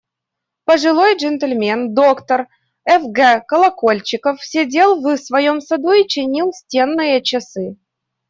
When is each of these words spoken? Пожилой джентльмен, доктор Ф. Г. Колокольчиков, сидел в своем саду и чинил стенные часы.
Пожилой 0.67 1.11
джентльмен, 1.19 1.81
доктор 1.93 2.39
Ф. 2.99 3.03
Г. 3.17 3.41
Колокольчиков, 3.49 4.43
сидел 4.43 4.89
в 5.03 5.15
своем 5.17 5.61
саду 5.61 5.91
и 5.91 6.07
чинил 6.07 6.51
стенные 6.53 7.21
часы. 7.21 7.77